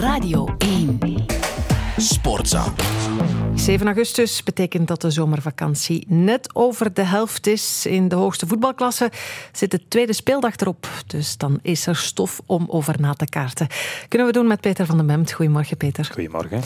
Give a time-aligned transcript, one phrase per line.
[0.00, 0.98] Radio 1.
[1.96, 2.72] Sportza.
[3.54, 7.86] 7 augustus betekent dat de zomervakantie net over de helft is.
[7.86, 9.10] In de hoogste voetbalklasse
[9.52, 10.88] zit de tweede speeldag erop.
[11.06, 13.66] Dus dan is er stof om over na te kaarten.
[14.08, 15.32] Kunnen we doen met Peter van den Bemt.
[15.32, 16.08] Goedemorgen, Peter.
[16.12, 16.62] Goedemorgen.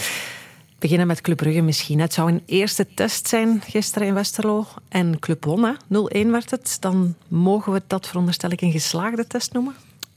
[0.79, 2.01] Beginnen met Club Brugge misschien.
[2.01, 4.66] Het zou een eerste test zijn gisteren in Westerlo.
[4.89, 6.77] En Club won, 0-1 werd het.
[6.80, 9.75] Dan mogen we dat veronderstel ik een geslaagde test noemen?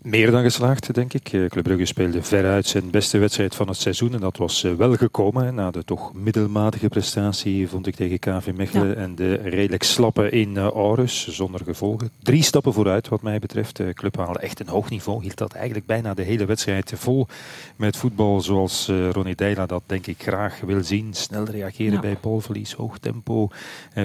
[0.07, 1.33] Meer dan geslaagd, denk ik.
[1.33, 4.13] Eh, Club Brugge speelde veruit zijn beste wedstrijd van het seizoen.
[4.13, 8.51] En dat was eh, wel gekomen na de toch middelmatige prestatie, vond ik, tegen KV
[8.55, 8.97] Mechelen.
[8.97, 12.09] En de redelijk slappe in eh, Aarhus, zonder gevolgen.
[12.23, 13.75] Drie stappen vooruit, wat mij betreft.
[13.75, 15.21] De club haalde echt een hoog niveau.
[15.21, 17.27] Hield dat eigenlijk bijna de hele wedstrijd vol
[17.75, 21.13] met voetbal zoals Ronnie Deila dat, denk ik, graag wil zien.
[21.13, 23.49] Snel reageren bij balverlies, hoog tempo.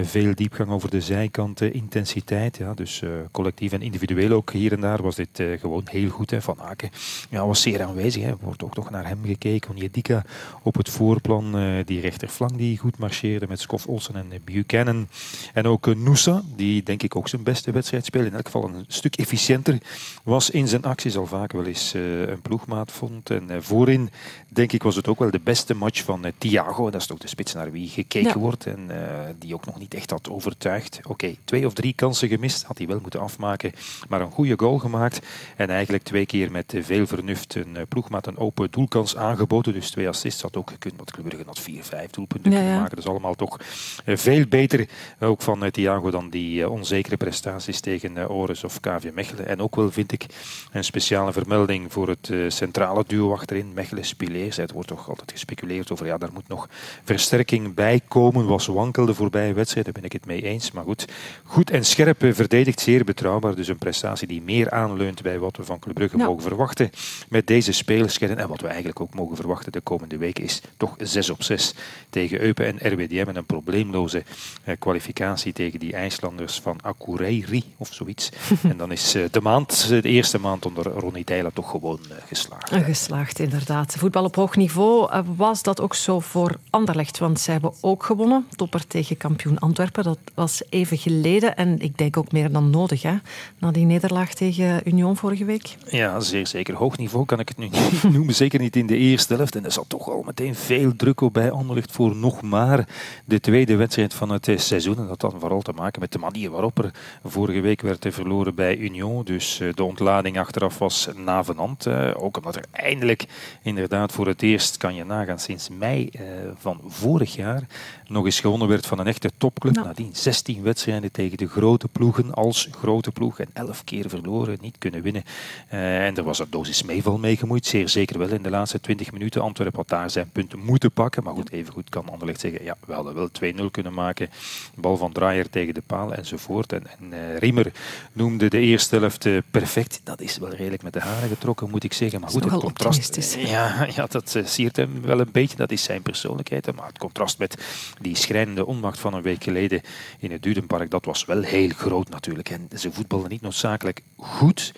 [0.02, 2.56] Veel diepgang over de zijkanten, intensiteit.
[2.56, 6.30] Ja, dus collectief en individueel ook hier en daar was dit gewoon heel goed.
[6.30, 6.42] Hè.
[6.42, 6.90] Van Aken
[7.30, 8.22] ja, was zeer aanwezig.
[8.22, 9.70] Er wordt ook toch naar hem gekeken.
[9.70, 10.24] Onyedika
[10.62, 11.58] op het voorplan.
[11.58, 15.08] Uh, die rechterflank die goed marcheerde met Skof Olsen en Buchanan.
[15.52, 18.28] En ook uh, Noosa, die denk ik ook zijn beste wedstrijd speelde.
[18.28, 19.78] In elk geval een stuk efficiënter
[20.24, 21.16] was in zijn acties.
[21.16, 23.30] Al vaak wel eens een ploegmaat vond.
[23.30, 24.10] En voorin
[24.48, 26.90] denk ik was het ook wel de beste match van Thiago.
[26.90, 28.66] Dat is toch de spits naar wie gekeken wordt.
[28.66, 28.90] En
[29.38, 31.00] die ook nog niet echt had overtuigd.
[31.08, 32.62] Oké, twee of drie kansen gemist.
[32.62, 33.72] Had hij wel moeten afmaken.
[34.08, 35.26] Maar een goede goal gemaakt.
[35.56, 39.72] En eigenlijk twee keer met veel vernuft een eh, ploegmaat een open doelkans aangeboden.
[39.72, 40.96] Dus twee assists had ook gekund.
[40.96, 42.90] Want Club Brugge had vier, vijf doelpunten kunnen maken.
[42.90, 43.60] Dat is allemaal toch
[44.04, 44.88] eh, veel beter.
[45.20, 49.46] Ook van Thiago dan die eh, onzekere prestaties tegen Ores of KV Mechelen.
[49.46, 50.26] En ook wel vind ik
[50.72, 53.72] een speciale vermelding voor het centrale duo achterin.
[53.74, 54.56] Mechelen-Spileers.
[54.56, 56.68] Het wordt toch altijd gespeculeerd over ja, daar moet nog
[57.04, 58.46] versterking bij komen.
[58.46, 60.70] Was wankel de voorbije wedstrijd, daar ben ik het mee eens.
[60.70, 61.08] Maar goed,
[61.44, 63.54] goed en scherp verdedigd, zeer betrouwbaar.
[63.54, 66.90] Dus een prestatie die meer aanleunt bij wat we van Club Brugge mogen verwachten
[67.28, 68.38] met deze spelerskern.
[68.38, 71.74] En wat we eigenlijk ook mogen verwachten de komende weken is toch 6 op 6
[72.10, 73.24] tegen Eupen en RWDM.
[73.28, 74.24] En een probleemloze
[74.64, 78.30] eh, kwalificatie tegen die IJslanders van Akureyri of zoiets.
[78.70, 82.70] en dan is eh, de maand, de eerste maand onder Ronnie Deila toch gewoon geslaagd.
[82.84, 83.94] Geslaagd, inderdaad.
[83.98, 85.22] Voetbal op hoog niveau.
[85.36, 87.18] was dat ook zo voor Anderlecht?
[87.18, 88.46] Want zij hebben ook gewonnen.
[88.56, 90.04] Topper tegen kampioen Antwerpen.
[90.04, 91.56] Dat was even geleden.
[91.56, 93.14] En ik denk ook meer dan nodig, hè?
[93.58, 95.51] Na die nederlaag tegen Union vorige week.
[95.90, 96.74] Ja, zeer zeker.
[96.74, 98.34] Hoog niveau kan ik het nu niet noemen.
[98.34, 99.56] Zeker niet in de eerste helft.
[99.56, 102.88] En er zat toch al meteen veel druk op bij Anderlecht voor nog maar
[103.24, 104.98] de tweede wedstrijd van het seizoen.
[104.98, 106.90] En dat had vooral te maken met de manier waarop er
[107.24, 109.24] vorige week werd verloren bij Union.
[109.24, 111.86] Dus eh, de ontlading achteraf was navenant.
[111.86, 113.24] Eh, ook omdat er eindelijk
[113.62, 116.24] inderdaad voor het eerst, kan je nagaan, sinds mei eh,
[116.58, 117.62] van vorig jaar
[118.06, 119.74] nog eens gewonnen werd van een echte topclub.
[119.74, 119.82] Ja.
[119.82, 124.78] Nadien 16 wedstrijden tegen de grote ploegen als grote ploeg en 11 keer verloren, niet
[124.78, 125.24] kunnen winnen.
[125.72, 128.80] Uh, en er was een dosis meeval mee gemoeid, zeer zeker wel in de laatste
[128.80, 129.42] 20 minuten.
[129.42, 132.76] Antwerpen had daar zijn punten moeten pakken, maar goed, even goed kan Anderlecht zeggen, ja,
[132.86, 133.28] we hadden wel
[133.68, 134.30] 2-0 kunnen maken.
[134.74, 136.72] Bal van Draaier tegen de paal enzovoort.
[136.72, 137.72] En, en uh, Riemer
[138.12, 140.00] noemde de eerste helft uh, perfect.
[140.04, 142.20] Dat is wel redelijk met de haren getrokken, moet ik zeggen.
[142.20, 143.36] Maar goed, het contrast...
[143.36, 146.74] Ja, ja, dat siert hem wel een beetje, dat is zijn persoonlijkheid.
[146.74, 147.56] Maar het contrast met
[148.00, 149.80] die schrijnende onmacht van een week geleden
[150.18, 152.50] in het Dudenpark, dat was wel heel groot natuurlijk.
[152.50, 154.72] En ze voetbalden niet noodzakelijk goed.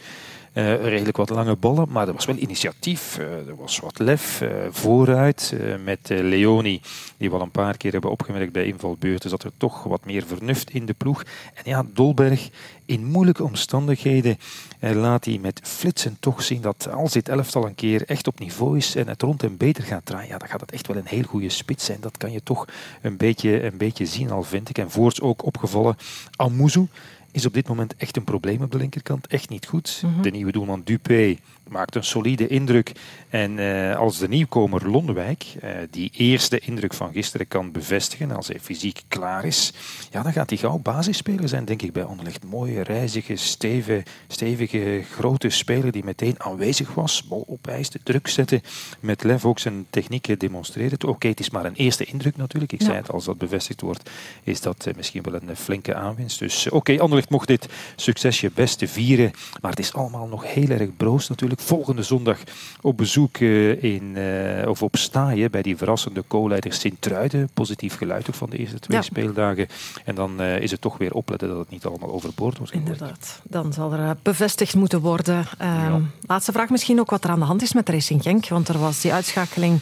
[0.54, 3.18] Uh, redelijk wat lange ballen, maar er was wel initiatief.
[3.18, 5.54] Uh, er was wat lef uh, vooruit.
[5.84, 6.80] met Leoni,
[7.16, 10.26] die we al een paar keer hebben opgemerkt bij invalbeurten, zat er toch wat meer
[10.26, 11.22] vernuft in de ploeg.
[11.54, 12.50] En ja, Dolberg,
[12.84, 14.38] in moeilijke omstandigheden,
[14.80, 18.76] laat hij met flitsen toch zien dat als dit elftal een keer echt op niveau
[18.76, 21.06] is en het rond hem beter gaat draaien, ja, dan gaat het echt wel een
[21.06, 22.00] heel goede spits zijn.
[22.00, 22.66] Dat kan je toch
[23.02, 24.78] een beetje, een beetje zien al, vind ik.
[24.78, 25.96] En voorts ook opgevallen
[26.36, 26.86] Amuzu
[27.34, 29.26] is op dit moment echt een probleem op de linkerkant.
[29.26, 30.02] Echt niet goed.
[30.04, 30.22] Mhm.
[30.22, 31.36] De nieuwe doelman Dupé
[31.74, 32.92] maakt een solide indruk.
[33.28, 38.48] En uh, als de nieuwkomer Londenwijk uh, die eerste indruk van gisteren kan bevestigen, als
[38.48, 39.72] hij fysiek klaar is,
[40.10, 42.44] ja, dan gaat hij gauw basisspeler zijn, denk ik, bij Anderlecht.
[42.44, 48.62] Mooie, reizige, stevige, stevige, grote speler die meteen aanwezig was, bal opeiste, druk zetten,
[49.00, 51.06] met lef ook zijn techniek demonstreerde.
[51.06, 52.72] Oké, het is maar een eerste indruk natuurlijk.
[52.72, 54.10] Ik zei het, als dat bevestigd wordt,
[54.42, 56.38] is dat uh, misschien wel een flinke aanwinst.
[56.38, 59.30] Dus oké, okay, Anderlecht mocht dit succesje best vieren,
[59.60, 62.38] maar het is allemaal nog heel erg broos natuurlijk volgende zondag
[62.80, 67.48] op bezoek eh, in, uh, of op Staaien bij die verrassende co-leider Sint-Truiden.
[67.54, 69.68] Positief geluid ook van de eerste twee speeldagen.
[70.04, 72.72] En dan uh, is het toch weer opletten dat het niet allemaal overboord wordt.
[72.72, 75.46] Inderdaad, dan zal er bevestigd moeten worden.
[75.58, 76.00] Ja.
[76.26, 78.48] Laatste vraag misschien ook wat er aan de hand is met Racing Genk.
[78.48, 79.80] Want er was die uitschakeling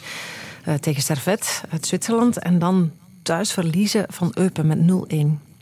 [0.79, 2.39] tegen Servet uit Zwitserland.
[2.39, 2.91] En dan
[3.21, 4.77] thuis verliezen van Eupen met
[5.13, 5.52] 0-1.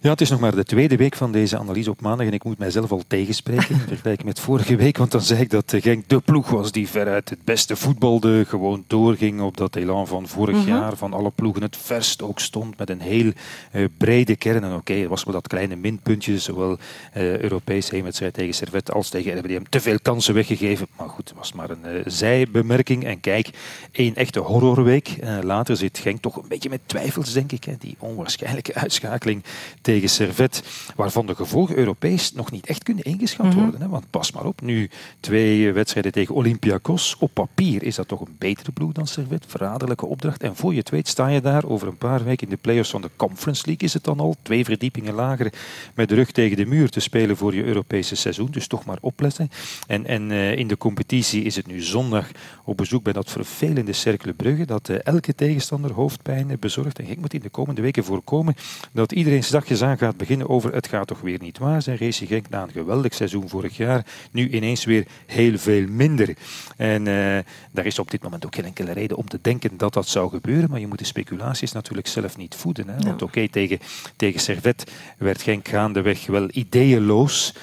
[0.00, 2.44] Ja, het is nog maar de tweede week van deze analyse op maandag en ik
[2.44, 6.08] moet mijzelf al tegenspreken in vergelijking met vorige week, want dan zei ik dat Genk
[6.08, 10.56] de ploeg was die veruit het beste voetbalde, gewoon doorging op dat elan van vorig
[10.56, 10.68] mhm.
[10.68, 13.32] jaar, van alle ploegen het verst ook stond met een heel
[13.72, 14.64] uh, brede kern.
[14.64, 16.78] En oké, okay, was maar dat kleine minpuntje, zowel
[17.16, 20.86] uh, Europees heenwedstrijd tegen Servet als tegen RWDM, te veel kansen weggegeven.
[20.96, 23.04] Maar goed, het was maar een uh, zijbemerking.
[23.04, 23.50] En kijk,
[23.92, 25.16] één echte horrorweek.
[25.42, 29.42] later zit Genk toch een beetje met twijfels, denk ik, hè, die onwaarschijnlijke uitschakeling
[29.88, 30.62] tegen Servet,
[30.96, 33.58] waarvan de gevolgen Europees nog niet echt kunnen ingeschat mhm.
[33.58, 33.80] worden.
[33.80, 33.88] Hè?
[33.88, 34.90] Want pas maar op, nu
[35.20, 37.16] twee wedstrijden tegen Olympiakos.
[37.18, 39.44] Op papier is dat toch een betere ploeg dan Servet.
[39.48, 40.42] Verraderlijke opdracht.
[40.42, 42.90] En voor je het weet sta je daar over een paar weken in de playoffs
[42.90, 44.36] van de Conference League is het dan al.
[44.42, 45.52] Twee verdiepingen lager
[45.94, 48.50] met de rug tegen de muur te spelen voor je Europese seizoen.
[48.50, 49.50] Dus toch maar opletten.
[49.86, 52.30] En, en uh, in de competitie is het nu zondag
[52.64, 56.98] op bezoek bij dat vervelende Cercle Brugge dat uh, elke tegenstander hoofdpijn bezorgt.
[56.98, 58.54] En ik moet in de komende weken voorkomen
[58.92, 61.98] dat iedereen zachtjes gaat beginnen over het gaat toch weer niet waar zijn.
[61.98, 66.36] Racing Genk na een geweldig seizoen vorig jaar, nu ineens weer heel veel minder.
[66.76, 67.38] En uh,
[67.70, 70.30] daar is op dit moment ook geen enkele reden om te denken dat dat zou
[70.30, 72.88] gebeuren, maar je moet de speculaties natuurlijk zelf niet voeden.
[72.88, 72.96] Hè?
[72.98, 73.78] Want oké, tegen,
[74.16, 77.54] tegen Servet werd Genk gaandeweg wel ideeënloos.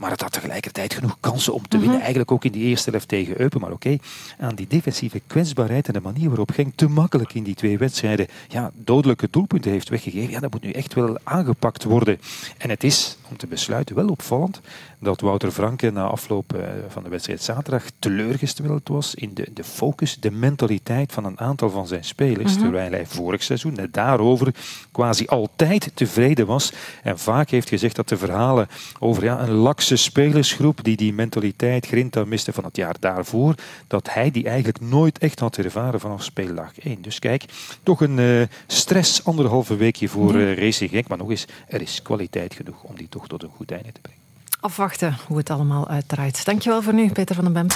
[0.00, 1.88] Maar het had tegelijkertijd genoeg kansen om te winnen.
[1.88, 2.00] Mhm.
[2.00, 3.60] Eigenlijk ook in die eerste helft tegen Eupen.
[3.60, 3.96] Maar oké,
[4.38, 8.26] aan die defensieve kwetsbaarheid en de manier waarop Genk te makkelijk in die twee wedstrijden
[8.48, 10.30] ja, dodelijke doelpunten heeft weggegeven.
[10.30, 12.20] Ja, dat moet nu echt wel aangepakt worden.
[12.58, 14.60] En het is, om te besluiten, wel opvallend
[15.00, 19.64] dat Wouter Franke na afloop eh, van de wedstrijd zaterdag teleurgesteld was in de, de
[19.64, 22.52] focus, de mentaliteit van een aantal van zijn spelers.
[22.52, 22.62] Mhm.
[22.62, 24.54] Terwijl hij vorig seizoen net daarover
[24.92, 26.72] quasi altijd tevreden was.
[27.02, 28.68] En vaak heeft gezegd dat de verhalen
[28.98, 33.54] over ja, een lakse spelersgroep die die mentaliteit grinta miste van het jaar daarvoor,
[33.86, 37.02] dat hij die eigenlijk nooit echt had ervaren vanaf speeldag 1.
[37.02, 37.44] Dus kijk,
[37.82, 41.08] toch een uh, stress anderhalve weekje voor uh, Racing Genk.
[41.08, 44.00] Maar nog eens, er is kwaliteit genoeg om die toch tot een goed einde te
[44.00, 44.20] brengen
[44.60, 46.44] afwachten hoe het allemaal uitdraait.
[46.44, 47.66] Dankjewel voor nu, Peter van den Bem.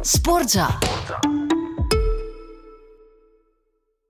[0.00, 0.78] Sportza.